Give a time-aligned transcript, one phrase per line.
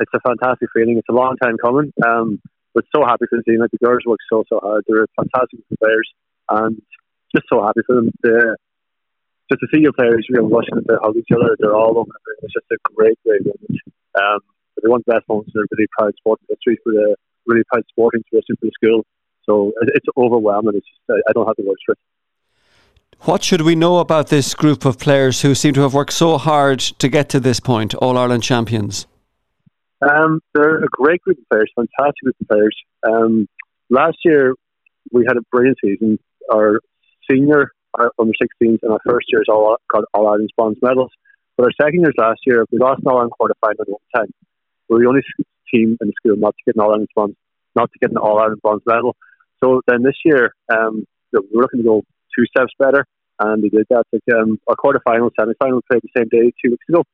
[0.00, 0.96] it's a fantastic feeling.
[0.98, 1.92] It's a long time coming.
[2.04, 2.40] Um,
[2.74, 3.60] but so happy for the team.
[3.60, 4.84] Like the girls work so so hard.
[4.86, 6.08] They're fantastic players,
[6.48, 6.80] and
[7.34, 8.10] just so happy for them.
[8.24, 8.56] To,
[9.50, 11.56] just to see your players, know, rushing to hug each other.
[11.58, 12.12] They're all over.
[12.42, 13.80] It's just a great, great moment.
[14.14, 14.38] Um,
[14.78, 17.62] they're one of the best moments in a really proud sporting history for the really
[17.72, 19.04] proud sporting tradition for the school.
[19.44, 20.76] So it's overwhelming.
[20.76, 21.98] It's just, I don't have the words for it.
[23.22, 26.38] What should we know about this group of players who seem to have worked so
[26.38, 29.06] hard to get to this point, All Ireland champions?
[30.02, 32.76] Um, they're a great group of players, fantastic group of players.
[33.06, 33.48] Um,
[33.90, 34.54] last year,
[35.12, 36.18] we had a brilliant season.
[36.52, 36.80] Our
[37.30, 41.10] senior, our under 16s, and our first years all got All Ireland bronze medals.
[41.56, 44.00] But our second years last year, we lost an All Ireland quarter final in one
[44.16, 44.32] time.
[44.88, 45.22] We were the only
[45.72, 47.36] team in the school not to get an All Ireland bronze,
[47.76, 49.16] not to get an All Ireland bronze medal.
[49.62, 52.02] So then this year, um, we were looking to go
[52.36, 53.04] two steps better,
[53.38, 54.04] and we did that.
[54.12, 57.04] Like, um, our quarter final, semi final played the same day two weeks ago.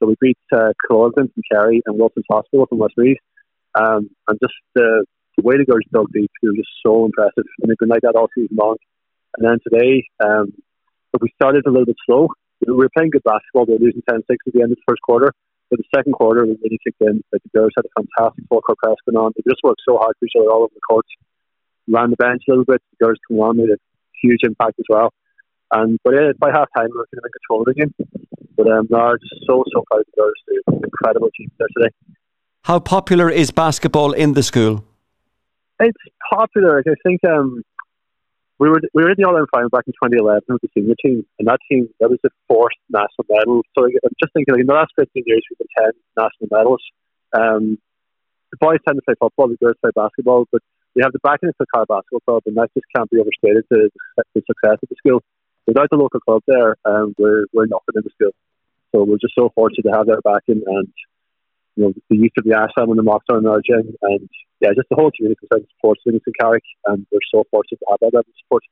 [0.00, 3.18] So we beat uh, Clorgan from Kerry and Wilson's Hospital from Westmeath.
[3.74, 5.04] Um, and just the,
[5.36, 7.44] the way the girls dug deep, they were just so impressive.
[7.60, 8.76] And they've been like that all season long.
[9.36, 10.52] And then today, um,
[11.20, 12.28] we started a little bit slow.
[12.66, 13.66] We were playing good basketball.
[13.66, 15.32] They were losing 10 6 at the end of the first quarter.
[15.70, 17.22] But the second quarter, we really kicked in.
[17.32, 19.32] Like the girls had a fantastic full court press going on.
[19.36, 21.06] They just worked so hard for each other all over the court.
[21.86, 22.82] Ran the bench a little bit.
[22.98, 23.78] The girls come on, made a
[24.20, 25.12] huge impact as well.
[25.72, 27.94] And but yeah, by half time, we were kind of in control of the game.
[28.60, 28.88] But um,
[29.46, 30.34] so so proud of the girls.
[30.46, 31.94] They're an incredible team there today.
[32.64, 34.84] How popular is basketball in the school?
[35.80, 35.96] It's
[36.30, 36.82] popular.
[36.86, 37.62] I think um,
[38.58, 40.94] we were we were in the All Ireland final back in 2011 with the senior
[41.02, 43.62] team, and that team that was the fourth national medal.
[43.72, 46.82] So I'm just thinking, like in the last 15 years, we've been 10 national medals.
[47.32, 47.78] Um,
[48.52, 50.60] the boys tend to play football, the girls play basketball, but
[50.94, 53.64] we have the backing of the car basketball club, and that just can't be overstated.
[53.70, 53.88] The,
[54.34, 55.22] the success of the school.
[55.66, 58.36] Without the local club there, um, we're we're nothing in the school.
[58.92, 60.88] So we're just so fortunate to have their backing and
[61.76, 64.28] you know the youth of the Asham and the Moxon and Argent and
[64.60, 68.00] yeah, just the whole community concerns supports Livingston Carrick and we're so fortunate to have
[68.00, 68.62] that level of support.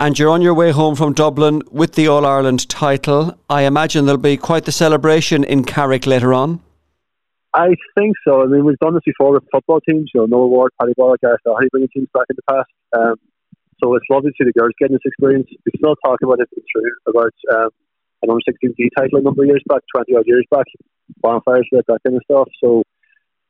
[0.00, 3.36] And you're on your way home from Dublin with the All Ireland title.
[3.50, 6.60] I imagine there'll be quite the celebration in Carrick later on.
[7.52, 8.42] I think so.
[8.42, 10.10] I mean, we've done this before with football teams.
[10.14, 12.70] You know, Noah Ward, Paddy Bollock, Gareth Doherty bringing teams back in the past.
[12.96, 13.16] Um,
[13.82, 15.48] so it's lovely to see the girls getting this experience.
[15.50, 17.70] We still talk about it, it's true, about um,
[18.22, 20.66] an under 16 D title a number of years back, 20 odd years back,
[21.20, 22.48] bonfires, that kind of stuff.
[22.62, 22.82] So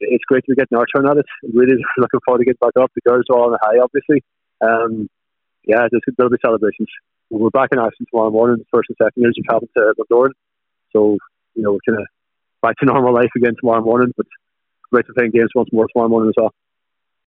[0.01, 1.27] it's great to be getting our turn at it.
[1.43, 2.91] Really looking forward to getting back up.
[2.95, 4.23] The girls are all on the high, obviously.
[4.61, 5.09] Um,
[5.65, 6.89] yeah, there's, there'll be celebrations.
[7.31, 10.33] We're back in action tomorrow morning, first and second years, we're traveling to Bundoran.
[10.93, 11.19] So,
[11.55, 12.07] you know, we're kind of
[12.63, 14.27] back to normal life again tomorrow morning, but
[14.91, 16.55] great to play games once more tomorrow morning as well.